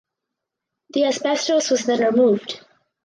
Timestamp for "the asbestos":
0.95-1.69